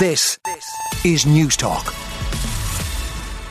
This 0.00 0.38
is 1.04 1.26
News 1.26 1.58
Talk. 1.58 1.99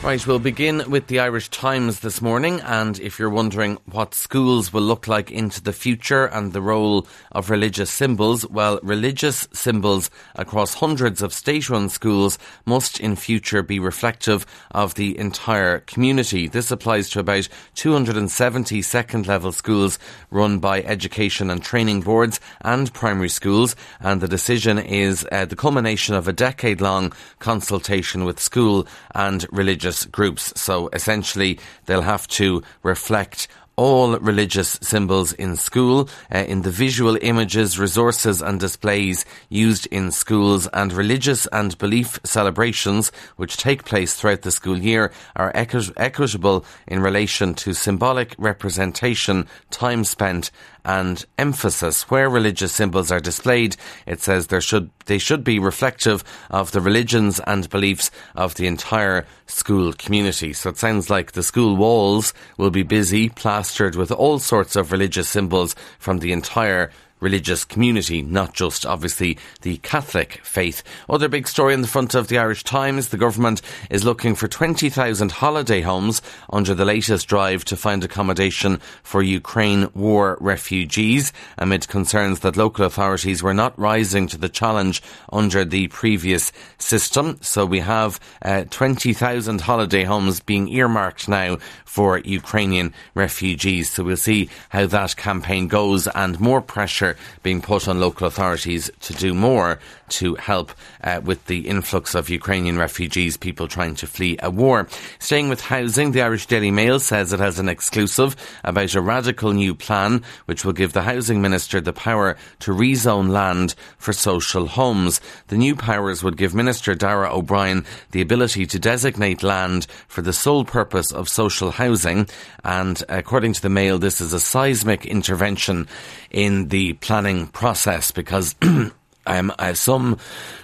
Right, 0.02 0.26
we'll 0.26 0.38
begin 0.38 0.90
with 0.90 1.08
the 1.08 1.20
Irish 1.20 1.50
Times 1.50 2.00
this 2.00 2.22
morning. 2.22 2.62
And 2.62 2.98
if 3.00 3.18
you're 3.18 3.28
wondering 3.28 3.76
what 3.84 4.14
schools 4.14 4.72
will 4.72 4.80
look 4.80 5.06
like 5.06 5.30
into 5.30 5.62
the 5.62 5.74
future 5.74 6.24
and 6.24 6.54
the 6.54 6.62
role 6.62 7.06
of 7.32 7.50
religious 7.50 7.90
symbols, 7.90 8.48
well, 8.48 8.80
religious 8.82 9.46
symbols 9.52 10.10
across 10.34 10.72
hundreds 10.72 11.20
of 11.20 11.34
state 11.34 11.68
run 11.68 11.90
schools 11.90 12.38
must 12.64 12.98
in 12.98 13.14
future 13.14 13.62
be 13.62 13.78
reflective 13.78 14.46
of 14.70 14.94
the 14.94 15.18
entire 15.18 15.80
community. 15.80 16.48
This 16.48 16.70
applies 16.70 17.10
to 17.10 17.20
about 17.20 17.50
270 17.74 18.80
second 18.80 19.26
level 19.26 19.52
schools 19.52 19.98
run 20.30 20.60
by 20.60 20.82
education 20.82 21.50
and 21.50 21.62
training 21.62 22.00
boards 22.00 22.40
and 22.62 22.92
primary 22.94 23.28
schools. 23.28 23.76
And 24.00 24.22
the 24.22 24.28
decision 24.28 24.78
is 24.78 25.26
uh, 25.30 25.44
the 25.44 25.56
culmination 25.56 26.14
of 26.14 26.26
a 26.26 26.32
decade 26.32 26.80
long 26.80 27.12
consultation 27.38 28.24
with 28.24 28.40
school 28.40 28.88
and 29.14 29.46
religious 29.52 29.89
religious 29.90 30.06
groups. 30.06 30.52
So 30.56 30.88
essentially, 30.92 31.58
they'll 31.86 32.02
have 32.02 32.26
to 32.38 32.62
reflect 32.82 33.48
all 33.76 34.18
religious 34.18 34.78
symbols 34.82 35.32
in 35.32 35.56
school, 35.56 36.08
uh, 36.30 36.44
in 36.46 36.62
the 36.62 36.70
visual 36.70 37.16
images, 37.22 37.78
resources 37.78 38.42
and 38.42 38.60
displays 38.60 39.24
used 39.48 39.86
in 39.90 40.10
schools 40.12 40.68
and 40.74 40.92
religious 40.92 41.48
and 41.50 41.76
belief 41.78 42.20
celebrations 42.22 43.10
which 43.36 43.56
take 43.56 43.84
place 43.84 44.14
throughout 44.14 44.42
the 44.42 44.50
school 44.50 44.78
year 44.78 45.10
are 45.34 45.50
equi- 45.54 45.94
equitable 45.96 46.62
in 46.86 47.00
relation 47.00 47.54
to 47.54 47.72
symbolic 47.72 48.34
representation, 48.38 49.46
time 49.70 50.04
spent 50.04 50.50
and 50.84 51.24
emphasis. 51.38 52.10
Where 52.10 52.28
religious 52.28 52.72
symbols 52.72 53.10
are 53.10 53.20
displayed, 53.20 53.76
it 54.06 54.20
says 54.20 54.46
there 54.46 54.60
should 54.60 54.90
they 55.06 55.18
should 55.18 55.44
be 55.44 55.58
reflective 55.58 56.22
of 56.50 56.72
the 56.72 56.80
religions 56.80 57.40
and 57.46 57.68
beliefs 57.68 58.10
of 58.34 58.54
the 58.54 58.66
entire 58.66 59.26
school 59.46 59.92
community. 59.92 60.52
So 60.52 60.70
it 60.70 60.78
sounds 60.78 61.10
like 61.10 61.32
the 61.32 61.42
school 61.42 61.76
walls 61.76 62.32
will 62.56 62.70
be 62.70 62.82
busy, 62.82 63.28
plastered 63.28 63.96
with 63.96 64.12
all 64.12 64.38
sorts 64.38 64.76
of 64.76 64.92
religious 64.92 65.28
symbols 65.28 65.74
from 65.98 66.18
the 66.18 66.32
entire 66.32 66.90
religious 67.20 67.64
community, 67.64 68.22
not 68.22 68.54
just 68.54 68.84
obviously 68.84 69.38
the 69.62 69.76
Catholic 69.78 70.40
faith. 70.42 70.82
Other 71.08 71.28
big 71.28 71.46
story 71.46 71.74
in 71.74 71.82
the 71.82 71.88
front 71.88 72.14
of 72.14 72.28
the 72.28 72.38
Irish 72.38 72.64
Times 72.64 73.08
the 73.08 73.16
government 73.16 73.62
is 73.90 74.04
looking 74.04 74.34
for 74.34 74.48
20,000 74.48 75.32
holiday 75.32 75.82
homes 75.82 76.22
under 76.50 76.74
the 76.74 76.84
latest 76.84 77.28
drive 77.28 77.64
to 77.66 77.76
find 77.76 78.02
accommodation 78.02 78.80
for 79.02 79.22
Ukraine 79.22 79.88
war 79.94 80.38
refugees 80.40 81.32
amid 81.58 81.88
concerns 81.88 82.40
that 82.40 82.56
local 82.56 82.84
authorities 82.84 83.42
were 83.42 83.54
not 83.54 83.78
rising 83.78 84.26
to 84.28 84.38
the 84.38 84.48
challenge 84.48 85.02
under 85.32 85.64
the 85.64 85.88
previous 85.88 86.52
system. 86.78 87.38
So 87.42 87.66
we 87.66 87.80
have 87.80 88.18
uh, 88.42 88.64
20,000 88.70 89.60
holiday 89.60 90.04
homes 90.04 90.40
being 90.40 90.68
earmarked 90.68 91.28
now 91.28 91.58
for 91.84 92.18
Ukrainian 92.18 92.94
refugees. 93.14 93.90
So 93.90 94.04
we'll 94.04 94.16
see 94.16 94.48
how 94.70 94.86
that 94.86 95.16
campaign 95.16 95.68
goes 95.68 96.06
and 96.08 96.40
more 96.40 96.62
pressure 96.62 97.09
being 97.42 97.60
put 97.60 97.88
on 97.88 98.00
local 98.00 98.26
authorities 98.26 98.90
to 99.00 99.12
do 99.14 99.34
more 99.34 99.78
to 100.10 100.34
help 100.34 100.72
uh, 101.02 101.20
with 101.24 101.46
the 101.46 101.68
influx 101.68 102.14
of 102.14 102.28
Ukrainian 102.28 102.76
refugees, 102.76 103.36
people 103.36 103.68
trying 103.68 103.94
to 103.96 104.06
flee 104.06 104.36
a 104.42 104.50
war. 104.50 104.88
Staying 105.18 105.48
with 105.48 105.60
housing, 105.60 106.12
the 106.12 106.22
Irish 106.22 106.46
Daily 106.46 106.70
Mail 106.70 106.98
says 107.00 107.32
it 107.32 107.40
has 107.40 107.58
an 107.58 107.68
exclusive 107.68 108.36
about 108.64 108.94
a 108.94 109.00
radical 109.00 109.52
new 109.52 109.74
plan 109.74 110.22
which 110.46 110.64
will 110.64 110.72
give 110.72 110.92
the 110.92 111.02
housing 111.02 111.40
minister 111.40 111.80
the 111.80 111.92
power 111.92 112.36
to 112.60 112.72
rezone 112.72 113.30
land 113.30 113.74
for 113.98 114.12
social 114.12 114.66
homes. 114.66 115.20
The 115.48 115.56
new 115.56 115.76
powers 115.76 116.22
would 116.22 116.36
give 116.36 116.54
Minister 116.54 116.94
Darragh 116.94 117.32
O'Brien 117.32 117.84
the 118.10 118.20
ability 118.20 118.66
to 118.66 118.78
designate 118.78 119.42
land 119.42 119.86
for 120.08 120.22
the 120.22 120.32
sole 120.32 120.64
purpose 120.64 121.12
of 121.12 121.28
social 121.28 121.70
housing. 121.70 122.28
And 122.64 123.02
according 123.08 123.54
to 123.54 123.62
the 123.62 123.68
Mail, 123.68 123.98
this 123.98 124.20
is 124.20 124.32
a 124.32 124.40
seismic 124.40 125.06
intervention 125.06 125.88
in 126.30 126.68
the 126.68 126.92
planning 126.94 127.46
process 127.48 128.10
because 128.10 128.54
um, 129.26 129.52
some 129.74 130.18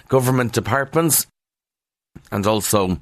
government 0.09 0.53
departments 0.53 1.27
and 2.31 2.47
also 2.47 2.99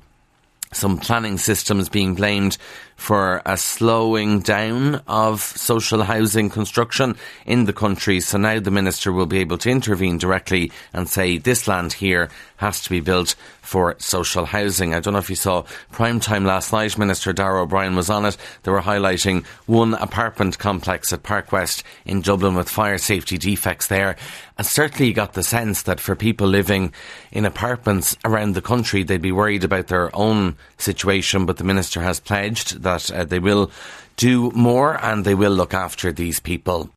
some 0.72 0.98
planning 0.98 1.38
systems 1.38 1.88
being 1.88 2.14
blamed 2.14 2.58
for 2.96 3.42
a 3.44 3.56
slowing 3.56 4.40
down 4.40 5.02
of 5.06 5.40
social 5.40 6.02
housing 6.02 6.50
construction 6.50 7.16
in 7.46 7.64
the 7.64 7.72
country. 7.72 8.20
So 8.20 8.38
now 8.38 8.60
the 8.60 8.70
minister 8.70 9.12
will 9.12 9.26
be 9.26 9.38
able 9.38 9.58
to 9.58 9.70
intervene 9.70 10.18
directly 10.18 10.72
and 10.92 11.08
say 11.08 11.38
this 11.38 11.68
land 11.68 11.92
here 11.92 12.30
has 12.56 12.82
to 12.82 12.90
be 12.90 13.00
built 13.00 13.34
for 13.60 13.96
social 13.98 14.44
housing. 14.44 14.94
I 14.94 15.00
don't 15.00 15.14
know 15.14 15.18
if 15.18 15.30
you 15.30 15.36
saw 15.36 15.64
prime 15.90 16.20
time 16.20 16.44
last 16.44 16.72
night. 16.72 16.96
Minister 16.98 17.32
Darragh 17.32 17.62
O'Brien 17.62 17.96
was 17.96 18.10
on 18.10 18.26
it. 18.26 18.36
They 18.62 18.70
were 18.70 18.82
highlighting 18.82 19.44
one 19.66 19.94
apartment 19.94 20.58
complex 20.58 21.12
at 21.12 21.22
Park 21.22 21.50
West 21.50 21.82
in 22.04 22.20
Dublin 22.20 22.54
with 22.54 22.68
fire 22.68 22.98
safety 22.98 23.38
defects 23.38 23.86
there. 23.86 24.16
And 24.56 24.66
certainly 24.66 25.08
you 25.08 25.14
got 25.14 25.32
the 25.32 25.42
sense 25.42 25.82
that 25.82 25.98
for 25.98 26.14
people 26.14 26.46
living 26.46 26.92
in 27.32 27.44
apartments 27.44 28.16
around 28.24 28.54
the 28.54 28.62
country, 28.62 29.02
they'd 29.02 29.20
be 29.20 29.32
worried 29.32 29.64
about 29.64 29.88
their 29.88 30.14
own 30.14 30.56
situation. 30.78 31.46
But 31.46 31.56
the 31.56 31.64
minister 31.64 32.00
has 32.02 32.20
pledged 32.20 32.82
that 32.84 33.10
uh, 33.10 33.24
they 33.24 33.40
will 33.40 33.70
do 34.16 34.50
more 34.52 35.02
and 35.04 35.24
they 35.24 35.34
will 35.34 35.52
look 35.52 35.74
after 35.74 36.12
these 36.12 36.40
people. 36.40 36.90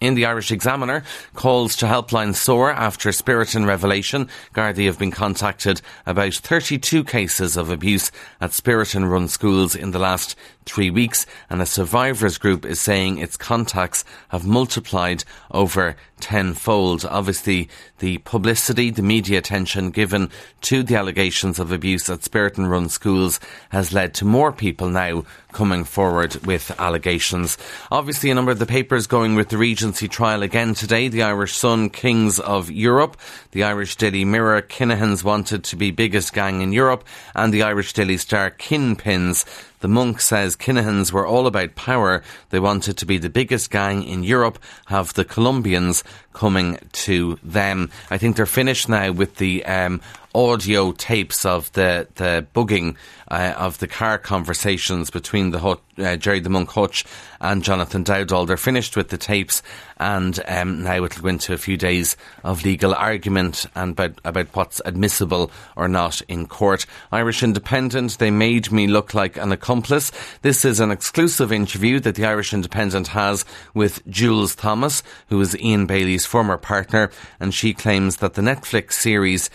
In 0.00 0.14
the 0.14 0.26
Irish 0.26 0.50
Examiner, 0.50 1.02
calls 1.34 1.76
to 1.76 1.86
helpline 1.86 2.34
soar 2.34 2.70
after 2.70 3.10
Spiritan 3.10 3.66
Revelation. 3.66 4.28
Gardaí 4.54 4.86
have 4.86 4.98
been 4.98 5.10
contacted 5.10 5.80
about 6.04 6.34
32 6.34 7.04
cases 7.04 7.56
of 7.56 7.70
abuse 7.70 8.10
at 8.40 8.50
Spiritan 8.50 9.08
run 9.08 9.28
schools 9.28 9.74
in 9.74 9.92
the 9.92 9.98
last 9.98 10.36
three 10.66 10.90
weeks, 10.90 11.26
and 11.48 11.60
a 11.60 11.66
survivors 11.66 12.38
group 12.38 12.64
is 12.64 12.80
saying 12.80 13.18
its 13.18 13.36
contacts 13.36 14.04
have 14.28 14.46
multiplied 14.46 15.24
over 15.50 15.96
tenfold. 16.20 17.04
Obviously, 17.04 17.68
the 17.98 18.18
publicity, 18.18 18.90
the 18.90 19.02
media 19.02 19.38
attention 19.38 19.90
given 19.90 20.30
to 20.62 20.82
the 20.82 20.96
allegations 20.96 21.58
of 21.58 21.70
abuse 21.70 22.08
at 22.08 22.20
Spiritan 22.20 22.68
run 22.68 22.88
schools 22.88 23.40
has 23.70 23.92
led 23.92 24.14
to 24.14 24.24
more 24.24 24.52
people 24.52 24.88
now 24.88 25.24
coming 25.52 25.84
forward 25.84 26.34
with 26.46 26.74
allegations. 26.80 27.56
Obviously, 27.90 28.30
a 28.30 28.34
number 28.34 28.50
of 28.50 28.58
the 28.58 28.66
papers 28.66 29.06
going 29.06 29.34
with 29.34 29.50
the 29.50 29.58
Regency 29.84 30.08
trial 30.08 30.42
again 30.42 30.72
today. 30.72 31.08
The 31.08 31.24
Irish 31.24 31.54
Sun, 31.54 31.90
Kings 31.90 32.40
of 32.40 32.70
Europe, 32.70 33.18
the 33.50 33.64
Irish 33.64 33.96
Daily 33.96 34.24
Mirror, 34.24 34.62
Kinahan's 34.62 35.22
wanted 35.22 35.62
to 35.64 35.76
be 35.76 35.90
biggest 35.90 36.32
gang 36.32 36.62
in 36.62 36.72
Europe, 36.72 37.04
and 37.34 37.52
the 37.52 37.64
Irish 37.64 37.92
Daily 37.92 38.16
Star, 38.16 38.50
Kinpins. 38.50 39.44
The 39.80 39.88
monk 39.88 40.20
says 40.20 40.56
Kinahans 40.56 41.12
were 41.12 41.26
all 41.26 41.46
about 41.46 41.74
power. 41.74 42.22
They 42.50 42.60
wanted 42.60 42.96
to 42.98 43.06
be 43.06 43.18
the 43.18 43.28
biggest 43.28 43.70
gang 43.70 44.02
in 44.04 44.24
Europe, 44.24 44.58
have 44.86 45.12
the 45.14 45.24
Colombians 45.24 46.04
coming 46.32 46.78
to 46.92 47.38
them. 47.42 47.90
I 48.10 48.18
think 48.18 48.36
they're 48.36 48.46
finished 48.46 48.88
now 48.88 49.12
with 49.12 49.36
the 49.36 49.64
um, 49.66 50.00
audio 50.34 50.92
tapes 50.92 51.46
of 51.46 51.70
the, 51.72 52.08
the 52.16 52.44
bugging 52.54 52.96
uh, 53.30 53.54
of 53.56 53.78
the 53.78 53.86
car 53.86 54.18
conversations 54.18 55.10
between 55.10 55.50
the 55.50 55.78
uh, 55.98 56.16
Gerry 56.16 56.40
the 56.40 56.50
Monk 56.50 56.70
Hutch 56.70 57.04
and 57.40 57.62
Jonathan 57.62 58.04
Dowdall. 58.04 58.46
They're 58.46 58.56
finished 58.56 58.96
with 58.96 59.10
the 59.10 59.16
tapes, 59.16 59.62
and 59.98 60.38
um, 60.48 60.82
now 60.82 61.04
it'll 61.04 61.22
go 61.22 61.28
into 61.28 61.52
a 61.52 61.58
few 61.58 61.76
days 61.76 62.16
of 62.42 62.64
legal 62.64 62.94
argument 62.94 63.66
and 63.76 63.92
about, 63.92 64.20
about 64.24 64.48
what's 64.54 64.82
admissible 64.84 65.50
or 65.76 65.88
not 65.88 66.20
in 66.22 66.46
court. 66.46 66.84
Irish 67.12 67.42
Independent, 67.42 68.18
they 68.18 68.30
made 68.30 68.72
me 68.72 68.88
look 68.88 69.14
like 69.14 69.36
an 69.36 69.52
accomplice. 69.52 69.73
This 69.82 70.64
is 70.64 70.80
an 70.80 70.90
exclusive 70.90 71.52
interview 71.52 72.00
that 72.00 72.14
the 72.14 72.24
Irish 72.24 72.52
Independent 72.54 73.08
has 73.08 73.44
with 73.74 74.06
Jules 74.08 74.54
Thomas, 74.54 75.02
who 75.28 75.40
is 75.40 75.58
Ian 75.58 75.86
Bailey's 75.86 76.26
former 76.26 76.56
partner, 76.56 77.10
and 77.40 77.52
she 77.52 77.74
claims 77.74 78.18
that 78.18 78.34
the 78.34 78.42
Netflix 78.42 78.92
series 78.92 79.50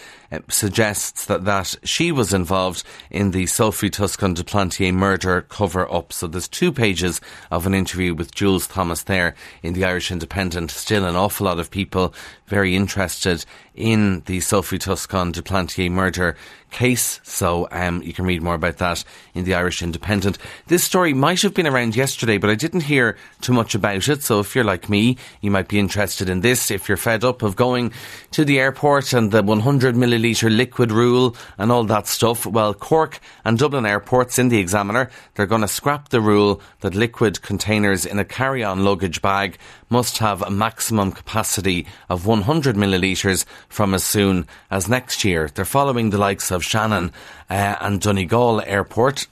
suggests 0.50 1.26
that, 1.26 1.46
that 1.46 1.76
she 1.84 2.12
was 2.12 2.34
involved 2.34 2.84
in 3.10 3.32
the 3.32 3.46
Sophie 3.46 3.90
Toscan 3.90 4.34
du 4.34 4.44
Plantier 4.44 4.94
murder 4.94 5.42
cover 5.42 5.92
up. 5.92 6.14
So 6.14 6.28
there's 6.28 6.48
two 6.48 6.72
pages 6.72 7.20
of 7.52 7.66
an 7.66 7.74
interview 7.74 8.14
with 8.14 8.34
Jules 8.34 8.68
Thomas 8.68 9.04
there 9.04 9.36
in 9.64 9.74
the 9.74 9.86
Irish 9.86 10.12
Independent. 10.12 10.72
Still 10.72 11.06
an 11.06 11.16
awful 11.16 11.46
lot 11.46 11.60
of 11.60 11.72
people 11.72 12.14
very 12.48 12.76
interested 12.76 13.46
in 13.76 14.22
the 14.26 14.40
Sophie 14.40 14.78
Toscan 14.78 15.32
du 15.32 15.42
Plantier 15.42 15.90
murder 15.90 16.36
case. 16.72 17.20
So 17.24 17.68
um, 17.72 18.02
you 18.04 18.14
can 18.14 18.26
read 18.26 18.42
more 18.42 18.56
about 18.56 18.78
that 18.78 19.04
in 19.34 19.46
the 19.46 19.56
Irish 19.56 19.82
Independent. 19.82 20.38
This 20.68 20.84
story 20.84 21.14
might 21.14 21.42
have 21.42 21.54
been 21.54 21.68
around 21.68 21.96
yesterday, 21.96 22.38
but 22.38 22.50
I 22.50 22.56
didn't 22.56 22.82
hear 22.82 23.18
too 23.42 23.54
much 23.54 23.76
about 23.76 24.08
it. 24.08 24.24
So 24.24 24.40
if 24.40 24.56
you're 24.56 24.64
like 24.64 24.90
me, 24.90 25.18
you 25.42 25.52
might 25.52 25.68
be 25.68 25.80
interested 25.80 26.30
in 26.30 26.42
this. 26.42 26.72
If 26.72 26.88
you're 26.88 26.98
fed 26.98 27.24
up 27.24 27.42
of 27.42 27.56
going 27.56 27.92
to 28.32 28.46
the 28.46 28.60
airport 28.60 29.14
and 29.14 29.32
the 29.32 29.44
100 29.44 29.96
millilitre 30.20 30.56
liquid 30.56 30.92
rule 30.92 31.36
and 31.58 31.72
all 31.72 31.84
that 31.86 32.08
stuff, 32.08 32.46
well, 32.46 32.74
Cork 32.74 33.20
and 33.46 33.58
Dublin 33.58 33.86
airports 33.86 34.38
in 34.38 34.50
the 34.50 34.58
Examiner, 34.58 35.10
they're 35.36 35.46
going 35.46 35.62
to 35.62 35.68
scrap 35.68 36.10
the 36.10 36.22
rule 36.22 36.62
that 36.82 36.96
liquid 36.96 37.42
containers 37.42 38.06
in 38.06 38.20
a 38.20 38.26
carry-on 38.26 38.84
luggage 38.84 39.22
bag 39.22 39.58
must 39.90 40.20
have 40.20 40.42
a 40.42 40.52
maximum 40.52 41.12
capacity 41.12 41.88
of 42.10 42.26
100 42.26 42.76
millilitres 42.76 43.46
from 43.68 43.94
as 43.94 44.04
soon 44.04 44.48
as 44.70 44.88
next 44.88 45.24
year. 45.24 45.50
They're 45.54 45.66
following 45.66 46.10
the 46.10 46.18
likes 46.18 46.52
of 46.52 46.64
Shannon 46.64 47.12
uh, 47.50 47.76
and 47.80 48.02
Donegal 48.02 48.62
Airport 48.62 49.28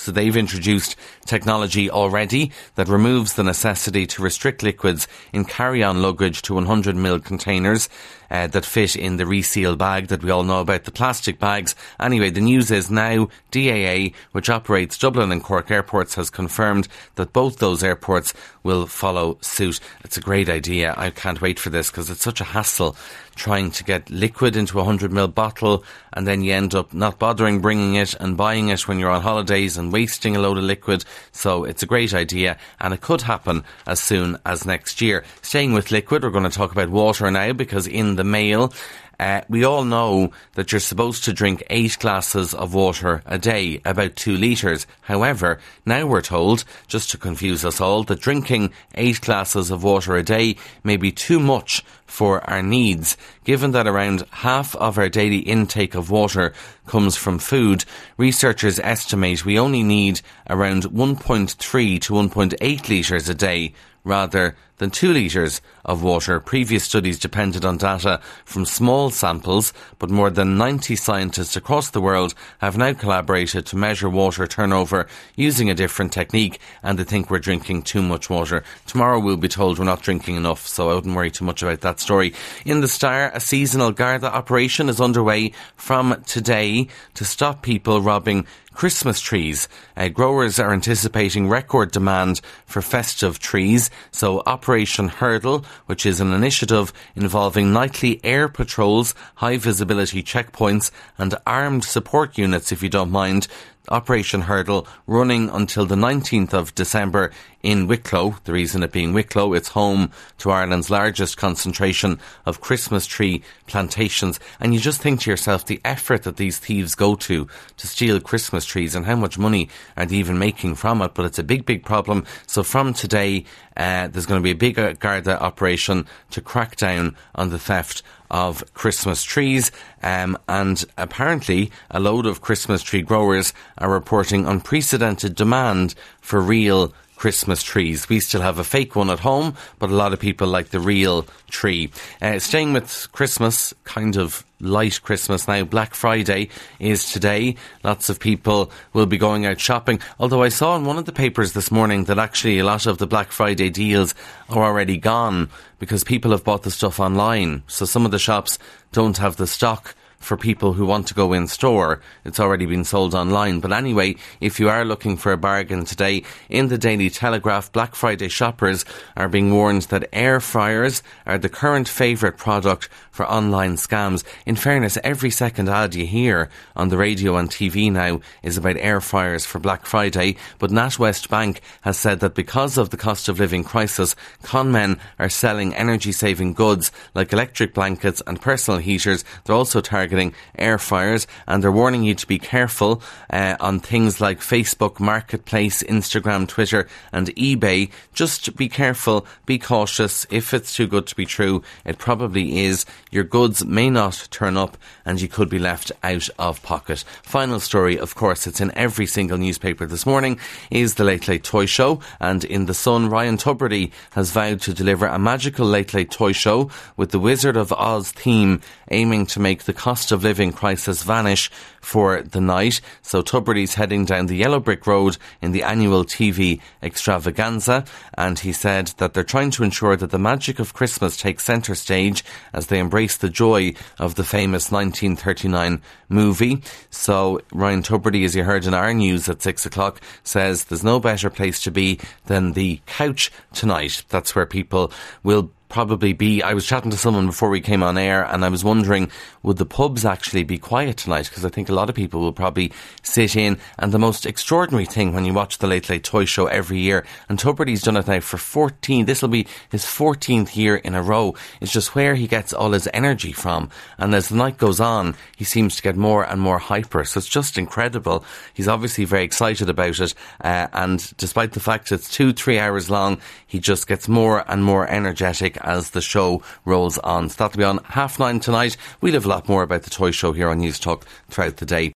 so 0.00 0.12
they've 0.12 0.36
introduced 0.36 0.96
technology 1.26 1.90
already 1.90 2.50
that 2.74 2.88
removes 2.88 3.34
the 3.34 3.44
necessity 3.44 4.06
to 4.06 4.22
restrict 4.22 4.62
liquids 4.62 5.06
in 5.32 5.44
carry-on 5.44 6.02
luggage 6.02 6.42
to 6.42 6.54
100ml 6.54 7.24
containers 7.24 7.88
uh, 8.30 8.46
that 8.46 8.64
fit 8.64 8.96
in 8.96 9.16
the 9.16 9.26
reseal 9.26 9.76
bag 9.76 10.06
that 10.08 10.22
we 10.22 10.30
all 10.30 10.44
know 10.44 10.60
about, 10.60 10.84
the 10.84 10.92
plastic 10.92 11.38
bags. 11.38 11.74
Anyway, 11.98 12.30
the 12.30 12.40
news 12.40 12.70
is 12.70 12.90
now 12.90 13.28
DAA, 13.50 14.12
which 14.32 14.48
operates 14.48 14.98
Dublin 14.98 15.32
and 15.32 15.42
Cork 15.42 15.70
airports, 15.70 16.14
has 16.14 16.30
confirmed 16.30 16.88
that 17.16 17.32
both 17.32 17.58
those 17.58 17.82
airports 17.82 18.32
will 18.62 18.86
follow 18.86 19.38
suit. 19.40 19.80
It's 20.04 20.16
a 20.16 20.22
great 20.22 20.48
idea. 20.48 20.94
I 20.96 21.10
can't 21.10 21.40
wait 21.40 21.58
for 21.58 21.70
this 21.70 21.90
because 21.90 22.10
it's 22.10 22.22
such 22.22 22.40
a 22.40 22.44
hassle 22.44 22.96
trying 23.40 23.70
to 23.70 23.82
get 23.82 24.10
liquid 24.10 24.54
into 24.54 24.78
a 24.78 24.84
100ml 24.84 25.34
bottle 25.34 25.82
and 26.12 26.28
then 26.28 26.42
you 26.42 26.52
end 26.52 26.74
up 26.74 26.92
not 26.92 27.18
bothering 27.18 27.62
bringing 27.62 27.94
it 27.94 28.14
and 28.20 28.36
buying 28.36 28.68
it 28.68 28.86
when 28.86 28.98
you're 28.98 29.10
on 29.10 29.22
holidays 29.22 29.78
and 29.78 29.90
wasting 29.90 30.36
a 30.36 30.38
load 30.38 30.58
of 30.58 30.64
liquid. 30.64 31.06
So 31.32 31.64
it's 31.64 31.82
a 31.82 31.86
great 31.86 32.12
idea 32.12 32.58
and 32.80 32.92
it 32.92 33.00
could 33.00 33.22
happen 33.22 33.64
as 33.86 33.98
soon 33.98 34.36
as 34.44 34.66
next 34.66 35.00
year. 35.00 35.24
Staying 35.40 35.72
with 35.72 35.90
liquid, 35.90 36.22
we're 36.22 36.28
going 36.28 36.44
to 36.44 36.50
talk 36.50 36.70
about 36.70 36.90
water 36.90 37.30
now 37.30 37.54
because 37.54 37.86
in 37.86 38.16
the 38.16 38.24
Mail 38.24 38.74
uh, 39.20 39.42
we 39.50 39.64
all 39.64 39.84
know 39.84 40.32
that 40.54 40.72
you're 40.72 40.80
supposed 40.80 41.24
to 41.24 41.32
drink 41.34 41.62
eight 41.68 41.98
glasses 42.00 42.54
of 42.54 42.72
water 42.72 43.22
a 43.26 43.38
day, 43.38 43.78
about 43.84 44.16
two 44.16 44.34
litres. 44.34 44.86
However, 45.02 45.60
now 45.84 46.06
we're 46.06 46.22
told, 46.22 46.64
just 46.88 47.10
to 47.10 47.18
confuse 47.18 47.62
us 47.62 47.82
all, 47.82 48.02
that 48.04 48.22
drinking 48.22 48.72
eight 48.94 49.20
glasses 49.20 49.70
of 49.70 49.84
water 49.84 50.16
a 50.16 50.22
day 50.22 50.56
may 50.82 50.96
be 50.96 51.12
too 51.12 51.38
much 51.38 51.84
for 52.06 52.40
our 52.48 52.62
needs. 52.62 53.18
Given 53.44 53.72
that 53.72 53.86
around 53.86 54.24
half 54.30 54.74
of 54.76 54.96
our 54.96 55.10
daily 55.10 55.40
intake 55.40 55.94
of 55.94 56.10
water 56.10 56.54
comes 56.86 57.14
from 57.14 57.38
food, 57.38 57.84
researchers 58.16 58.78
estimate 58.78 59.44
we 59.44 59.58
only 59.58 59.82
need 59.82 60.22
around 60.48 60.84
1.3 60.84 62.00
to 62.00 62.12
1.8 62.14 62.88
litres 62.88 63.28
a 63.28 63.34
day 63.34 63.74
rather 64.02 64.56
than 64.80 64.90
2 64.90 65.12
litres 65.12 65.60
of 65.84 66.02
water. 66.02 66.40
Previous 66.40 66.84
studies 66.84 67.18
depended 67.18 67.66
on 67.66 67.76
data 67.76 68.18
from 68.46 68.64
small 68.64 69.10
samples, 69.10 69.74
but 69.98 70.08
more 70.08 70.30
than 70.30 70.56
90 70.56 70.96
scientists 70.96 71.54
across 71.54 71.90
the 71.90 72.00
world 72.00 72.34
have 72.58 72.78
now 72.78 72.94
collaborated 72.94 73.66
to 73.66 73.76
measure 73.76 74.08
water 74.08 74.46
turnover 74.46 75.06
using 75.36 75.68
a 75.68 75.74
different 75.74 76.12
technique, 76.12 76.58
and 76.82 76.98
they 76.98 77.04
think 77.04 77.30
we're 77.30 77.38
drinking 77.38 77.82
too 77.82 78.00
much 78.00 78.30
water. 78.30 78.64
Tomorrow 78.86 79.20
we'll 79.20 79.36
be 79.36 79.48
told 79.48 79.78
we're 79.78 79.84
not 79.84 80.02
drinking 80.02 80.36
enough, 80.36 80.66
so 80.66 80.90
I 80.90 80.94
wouldn't 80.94 81.14
worry 81.14 81.30
too 81.30 81.44
much 81.44 81.62
about 81.62 81.82
that 81.82 82.00
story. 82.00 82.32
In 82.64 82.80
the 82.80 82.88
Star, 82.88 83.30
a 83.34 83.40
seasonal 83.40 83.92
Garda 83.92 84.32
operation 84.34 84.88
is 84.88 85.00
underway 85.00 85.52
from 85.76 86.22
today 86.26 86.88
to 87.14 87.24
stop 87.26 87.60
people 87.60 88.00
robbing 88.00 88.46
Christmas 88.72 89.20
trees. 89.20 89.68
Uh, 89.96 90.08
growers 90.08 90.58
are 90.58 90.72
anticipating 90.72 91.48
record 91.48 91.90
demand 91.90 92.40
for 92.66 92.80
festive 92.80 93.38
trees, 93.38 93.90
so 94.10 94.42
Operation 94.70 95.08
Hurdle, 95.08 95.64
which 95.86 96.06
is 96.06 96.20
an 96.20 96.32
initiative 96.32 96.92
involving 97.16 97.72
nightly 97.72 98.20
air 98.22 98.48
patrols, 98.48 99.16
high 99.34 99.56
visibility 99.56 100.22
checkpoints, 100.22 100.92
and 101.18 101.34
armed 101.44 101.82
support 101.82 102.38
units, 102.38 102.70
if 102.70 102.80
you 102.80 102.88
don't 102.88 103.10
mind, 103.10 103.48
Operation 103.88 104.42
Hurdle 104.42 104.86
running 105.06 105.48
until 105.48 105.86
the 105.86 105.94
19th 105.94 106.52
of 106.52 106.74
December 106.74 107.32
in 107.62 107.86
Wicklow. 107.86 108.36
The 108.44 108.52
reason 108.52 108.82
it 108.82 108.92
being 108.92 109.12
Wicklow, 109.12 109.52
it's 109.52 109.68
home 109.68 110.12
to 110.38 110.50
Ireland's 110.50 110.90
largest 110.90 111.36
concentration 111.36 112.20
of 112.46 112.60
Christmas 112.60 113.06
tree 113.06 113.42
plantations. 113.66 114.38
And 114.60 114.74
you 114.74 114.80
just 114.80 115.00
think 115.00 115.20
to 115.20 115.30
yourself 115.30 115.66
the 115.66 115.80
effort 115.84 116.22
that 116.22 116.36
these 116.36 116.58
thieves 116.58 116.94
go 116.94 117.14
to 117.16 117.48
to 117.76 117.86
steal 117.86 118.20
Christmas 118.20 118.64
trees 118.64 118.94
and 118.94 119.06
how 119.06 119.16
much 119.16 119.38
money 119.38 119.68
are 119.96 120.06
they 120.06 120.16
even 120.16 120.38
making 120.38 120.74
from 120.76 121.02
it. 121.02 121.14
But 121.14 121.26
it's 121.26 121.38
a 121.38 121.44
big, 121.44 121.66
big 121.66 121.84
problem. 121.84 122.24
So 122.46 122.62
from 122.62 122.94
today, 122.94 123.44
uh, 123.76 124.08
there's 124.08 124.26
going 124.26 124.40
to 124.40 124.44
be 124.44 124.50
a 124.50 124.54
big 124.54 124.98
Garda 125.00 125.40
operation 125.42 126.06
to 126.30 126.40
crack 126.40 126.76
down 126.76 127.16
on 127.34 127.50
the 127.50 127.58
theft 127.58 128.02
of 128.30 128.62
Christmas 128.74 129.22
trees. 129.22 129.72
Um, 130.02 130.38
and 130.48 130.84
apparently, 130.96 131.70
a 131.90 132.00
load 132.00 132.26
of 132.26 132.40
Christmas 132.40 132.82
tree 132.82 133.02
growers 133.02 133.52
are 133.78 133.90
reporting 133.90 134.46
unprecedented 134.46 135.34
demand 135.34 135.94
for 136.20 136.40
real 136.40 136.92
Christmas 137.20 137.62
trees. 137.62 138.08
We 138.08 138.18
still 138.18 138.40
have 138.40 138.58
a 138.58 138.64
fake 138.64 138.96
one 138.96 139.10
at 139.10 139.20
home, 139.20 139.54
but 139.78 139.90
a 139.90 139.94
lot 139.94 140.14
of 140.14 140.20
people 140.20 140.48
like 140.48 140.70
the 140.70 140.80
real 140.80 141.26
tree. 141.50 141.90
Uh, 142.22 142.38
staying 142.38 142.72
with 142.72 143.08
Christmas, 143.12 143.74
kind 143.84 144.16
of 144.16 144.42
light 144.58 145.02
Christmas 145.02 145.46
now. 145.46 145.64
Black 145.64 145.94
Friday 145.94 146.48
is 146.78 147.12
today. 147.12 147.56
Lots 147.84 148.08
of 148.08 148.20
people 148.20 148.72
will 148.94 149.04
be 149.04 149.18
going 149.18 149.44
out 149.44 149.60
shopping. 149.60 150.00
Although 150.18 150.42
I 150.42 150.48
saw 150.48 150.76
in 150.76 150.86
one 150.86 150.96
of 150.96 151.04
the 151.04 151.12
papers 151.12 151.52
this 151.52 151.70
morning 151.70 152.04
that 152.04 152.18
actually 152.18 152.58
a 152.58 152.64
lot 152.64 152.86
of 152.86 152.96
the 152.96 153.06
Black 153.06 153.32
Friday 153.32 153.68
deals 153.68 154.14
are 154.48 154.64
already 154.64 154.96
gone 154.96 155.50
because 155.78 156.02
people 156.02 156.30
have 156.30 156.42
bought 156.42 156.62
the 156.62 156.70
stuff 156.70 156.98
online. 156.98 157.64
So 157.66 157.84
some 157.84 158.06
of 158.06 158.12
the 158.12 158.18
shops 158.18 158.58
don't 158.92 159.18
have 159.18 159.36
the 159.36 159.46
stock 159.46 159.94
for 160.20 160.36
people 160.36 160.74
who 160.74 160.86
want 160.86 161.08
to 161.08 161.14
go 161.14 161.32
in 161.32 161.48
store. 161.48 162.00
It's 162.24 162.38
already 162.38 162.66
been 162.66 162.84
sold 162.84 163.14
online. 163.14 163.58
But 163.60 163.72
anyway, 163.72 164.16
if 164.40 164.60
you 164.60 164.68
are 164.68 164.84
looking 164.84 165.16
for 165.16 165.32
a 165.32 165.38
bargain 165.38 165.84
today, 165.84 166.22
in 166.48 166.68
the 166.68 166.78
Daily 166.78 167.10
Telegraph, 167.10 167.72
Black 167.72 167.94
Friday 167.94 168.28
shoppers 168.28 168.84
are 169.16 169.28
being 169.28 169.52
warned 169.52 169.82
that 169.84 170.08
air 170.12 170.38
fryers 170.38 171.02
are 171.26 171.38
the 171.38 171.48
current 171.48 171.88
favourite 171.88 172.36
product 172.36 172.88
for 173.10 173.26
online 173.26 173.76
scams. 173.76 174.22
In 174.46 174.56
fairness, 174.56 174.98
every 175.02 175.30
second 175.30 175.68
ad 175.68 175.94
you 175.94 176.06
hear 176.06 176.50
on 176.76 176.90
the 176.90 176.98
radio 176.98 177.36
and 177.36 177.48
TV 177.48 177.90
now 177.90 178.20
is 178.42 178.56
about 178.56 178.76
air 178.76 179.00
fryers 179.00 179.46
for 179.46 179.58
Black 179.58 179.86
Friday. 179.86 180.36
But 180.58 180.70
NatWest 180.70 181.28
Bank 181.30 181.62
has 181.80 181.98
said 181.98 182.20
that 182.20 182.34
because 182.34 182.76
of 182.76 182.90
the 182.90 182.96
cost 182.96 183.28
of 183.28 183.40
living 183.40 183.64
crisis, 183.64 184.14
conmen 184.42 184.98
are 185.18 185.30
selling 185.30 185.74
energy 185.74 186.12
saving 186.12 186.52
goods 186.52 186.92
like 187.14 187.32
electric 187.32 187.72
blankets 187.72 188.22
and 188.26 188.40
personal 188.40 188.80
heaters. 188.80 189.24
They're 189.44 189.56
also 189.56 189.80
targeting 189.80 190.09
targeting 190.10 190.34
air 190.58 190.76
fryers, 190.76 191.26
and 191.46 191.62
they're 191.62 191.70
warning 191.70 192.02
you 192.02 192.14
to 192.14 192.26
be 192.26 192.38
careful 192.38 193.00
uh, 193.32 193.54
on 193.60 193.78
things 193.78 194.20
like 194.20 194.40
Facebook 194.40 194.98
Marketplace, 194.98 195.84
Instagram, 195.84 196.48
Twitter, 196.48 196.88
and 197.12 197.28
eBay. 197.36 197.90
Just 198.12 198.56
be 198.56 198.68
careful, 198.68 199.24
be 199.46 199.56
cautious. 199.56 200.26
If 200.28 200.52
it's 200.52 200.74
too 200.74 200.88
good 200.88 201.06
to 201.06 201.14
be 201.14 201.26
true, 201.26 201.62
it 201.84 201.98
probably 201.98 202.64
is. 202.64 202.84
Your 203.12 203.22
goods 203.22 203.64
may 203.64 203.88
not 203.88 204.26
turn 204.32 204.56
up, 204.56 204.76
and 205.04 205.20
you 205.20 205.28
could 205.28 205.48
be 205.48 205.60
left 205.60 205.92
out 206.02 206.28
of 206.40 206.62
pocket. 206.62 207.04
Final 207.22 207.60
story, 207.60 207.96
of 207.96 208.16
course, 208.16 208.48
it's 208.48 208.60
in 208.60 208.76
every 208.76 209.06
single 209.06 209.38
newspaper 209.38 209.86
this 209.86 210.06
morning, 210.06 210.40
is 210.72 210.96
the 210.96 211.04
Late 211.04 211.28
Late 211.28 211.44
Toy 211.44 211.66
Show, 211.66 212.00
and 212.18 212.42
in 212.44 212.66
the 212.66 212.74
Sun, 212.74 213.10
Ryan 213.10 213.36
Tubridy 213.36 213.92
has 214.10 214.32
vowed 214.32 214.60
to 214.62 214.74
deliver 214.74 215.06
a 215.06 215.20
magical 215.20 215.66
Late 215.66 215.94
Late 215.94 216.10
Toy 216.10 216.32
Show 216.32 216.68
with 216.96 217.12
the 217.12 217.20
Wizard 217.20 217.56
of 217.56 217.72
Oz 217.72 218.10
theme, 218.10 218.60
aiming 218.90 219.26
to 219.26 219.38
make 219.38 219.64
the 219.64 219.72
cost 219.72 219.99
cost 220.00 220.12
of 220.12 220.24
living 220.24 220.50
crisis 220.50 221.02
vanish 221.02 221.50
for 221.82 222.22
the 222.22 222.40
night. 222.40 222.80
So 223.02 223.20
Tubridy's 223.20 223.74
heading 223.74 224.06
down 224.06 224.28
the 224.28 224.36
Yellow 224.36 224.58
Brick 224.58 224.86
Road 224.86 225.18
in 225.42 225.52
the 225.52 225.62
annual 225.62 226.06
TV 226.06 226.58
extravaganza, 226.82 227.84
and 228.14 228.38
he 228.38 228.50
said 228.50 228.94
that 228.96 229.12
they're 229.12 229.22
trying 229.22 229.50
to 229.50 229.62
ensure 229.62 229.96
that 229.96 230.10
the 230.10 230.18
magic 230.18 230.58
of 230.58 230.72
Christmas 230.72 231.18
takes 231.18 231.44
centre 231.44 231.74
stage 231.74 232.24
as 232.54 232.68
they 232.68 232.78
embrace 232.78 233.18
the 233.18 233.28
joy 233.28 233.74
of 233.98 234.14
the 234.14 234.24
famous 234.24 234.72
1939 234.72 235.82
movie. 236.08 236.62
So 236.88 237.42
Ryan 237.52 237.82
Tubridy, 237.82 238.24
as 238.24 238.34
you 238.34 238.44
heard 238.44 238.64
in 238.64 238.72
our 238.72 238.94
news 238.94 239.28
at 239.28 239.42
six 239.42 239.66
o'clock, 239.66 240.00
says 240.24 240.64
there's 240.64 240.82
no 240.82 240.98
better 240.98 241.28
place 241.28 241.60
to 241.64 241.70
be 241.70 242.00
than 242.24 242.54
the 242.54 242.80
couch 242.86 243.30
tonight. 243.52 244.02
That's 244.08 244.34
where 244.34 244.46
people 244.46 244.92
will 245.22 245.50
probably 245.70 246.12
be. 246.12 246.42
I 246.42 246.52
was 246.52 246.66
chatting 246.66 246.90
to 246.90 246.98
someone 246.98 247.26
before 247.26 247.48
we 247.48 247.60
came 247.60 247.82
on 247.82 247.96
air, 247.96 248.24
and 248.24 248.44
I 248.44 248.48
was 248.48 248.62
wondering 248.62 249.10
would 249.42 249.56
the 249.56 249.64
pubs 249.64 250.04
actually 250.04 250.42
be 250.42 250.58
quiet 250.58 250.98
tonight? 250.98 251.28
Because 251.28 251.44
I 251.44 251.48
think 251.48 251.70
a 251.70 251.74
lot 251.74 251.88
of 251.88 251.94
people 251.94 252.20
will 252.20 252.32
probably 252.32 252.72
sit 253.02 253.36
in. 253.36 253.58
And 253.78 253.92
the 253.92 253.98
most 253.98 254.26
extraordinary 254.26 254.84
thing 254.84 255.14
when 255.14 255.24
you 255.24 255.32
watch 255.32 255.58
the 255.58 255.66
Late 255.66 255.88
Late 255.88 256.04
Toy 256.04 256.26
Show 256.26 256.46
every 256.46 256.80
year, 256.80 257.06
and 257.28 257.38
Tubridy's 257.38 257.82
done 257.82 257.96
it 257.96 258.06
now 258.06 258.20
for 258.20 258.36
14, 258.36 259.06
this 259.06 259.22
will 259.22 259.30
be 259.30 259.46
his 259.70 259.84
14th 259.84 260.56
year 260.56 260.76
in 260.76 260.94
a 260.94 261.02
row, 261.02 261.34
is 261.60 261.72
just 261.72 261.94
where 261.94 262.14
he 262.14 262.26
gets 262.26 262.52
all 262.52 262.72
his 262.72 262.88
energy 262.92 263.32
from. 263.32 263.70
And 263.96 264.14
as 264.14 264.28
the 264.28 264.36
night 264.36 264.58
goes 264.58 264.80
on, 264.80 265.16
he 265.36 265.44
seems 265.44 265.76
to 265.76 265.82
get 265.82 265.96
more 265.96 266.24
and 266.24 266.40
more 266.40 266.58
hyper. 266.58 267.04
So 267.04 267.18
it's 267.18 267.28
just 267.28 267.56
incredible. 267.56 268.24
He's 268.52 268.68
obviously 268.68 269.04
very 269.04 269.24
excited 269.24 269.70
about 269.70 270.00
it. 270.00 270.14
Uh, 270.40 270.66
and 270.72 271.16
despite 271.16 271.52
the 271.52 271.60
fact 271.60 271.92
it's 271.92 272.10
two, 272.10 272.32
three 272.32 272.58
hours 272.58 272.90
long, 272.90 273.20
he 273.46 273.58
just 273.58 273.86
gets 273.86 274.08
more 274.08 274.44
and 274.50 274.62
more 274.62 274.86
energetic 274.86 275.56
as 275.62 275.90
the 275.90 276.00
show 276.00 276.42
rolls 276.64 276.98
on. 276.98 277.28
So 277.28 277.36
that'll 277.44 277.58
be 277.58 277.64
on 277.64 277.78
half 277.84 278.18
nine 278.18 278.40
tonight. 278.40 278.76
We'll 279.00 279.14
have 279.14 279.24
a 279.24 279.28
lot 279.28 279.48
more 279.48 279.62
about 279.62 279.82
the 279.82 279.90
toy 279.90 280.10
show 280.10 280.32
here 280.32 280.48
on 280.48 280.58
News 280.58 280.78
Talk 280.78 281.04
throughout 281.28 281.56
the 281.58 281.66
day. 281.66 281.92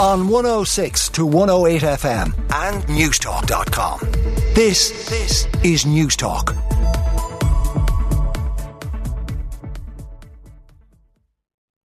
On 0.00 0.28
106 0.28 1.08
to 1.10 1.26
108 1.26 1.82
FM 1.82 2.34
and 2.52 2.82
Newstalk.com. 2.84 4.00
This, 4.54 5.08
this 5.08 5.46
is 5.62 5.84
Newstalk. 5.84 6.91